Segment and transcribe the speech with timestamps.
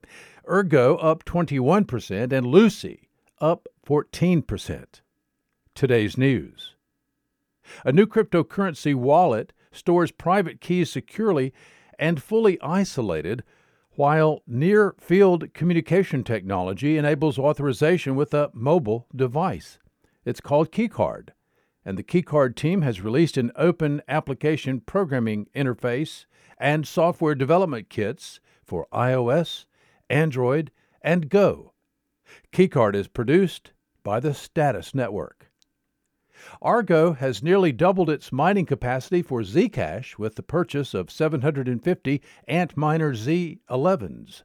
[0.49, 3.07] Ergo up 21%, and Lucy
[3.39, 4.85] up 14%.
[5.73, 6.75] Today's news.
[7.85, 11.53] A new cryptocurrency wallet stores private keys securely
[11.97, 13.43] and fully isolated,
[13.91, 19.77] while near field communication technology enables authorization with a mobile device.
[20.25, 21.29] It's called KeyCard,
[21.85, 26.25] and the KeyCard team has released an open application programming interface
[26.57, 29.65] and software development kits for iOS
[30.11, 31.73] Android, and Go.
[32.51, 33.71] KeyCard is produced
[34.03, 35.47] by the Status Network.
[36.61, 43.15] Argo has nearly doubled its mining capacity for Zcash with the purchase of 750 Antminer
[43.15, 44.43] Z11s.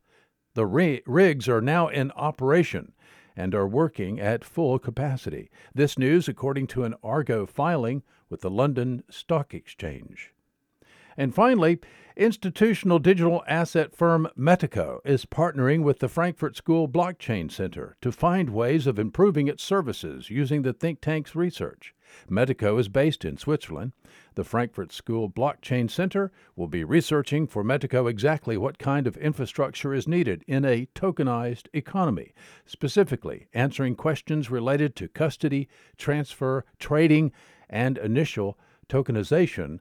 [0.54, 0.66] The
[1.06, 2.92] rigs are now in operation
[3.36, 5.50] and are working at full capacity.
[5.74, 10.32] This news, according to an Argo filing with the London Stock Exchange.
[11.18, 11.78] And finally,
[12.14, 18.50] institutional digital asset firm Metaco is partnering with the Frankfurt School Blockchain Center to find
[18.50, 21.94] ways of improving its services using the think tank's research.
[22.30, 23.92] Metaco is based in Switzerland.
[24.34, 29.94] The Frankfurt School Blockchain Center will be researching for Metaco exactly what kind of infrastructure
[29.94, 32.34] is needed in a tokenized economy,
[32.66, 37.32] specifically answering questions related to custody, transfer, trading,
[37.70, 39.80] and initial tokenization